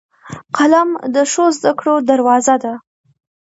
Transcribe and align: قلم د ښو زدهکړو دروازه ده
قلم 0.57 0.89
د 1.15 1.17
ښو 1.31 1.45
زدهکړو 1.57 1.93
دروازه 2.09 2.55
ده 2.63 2.73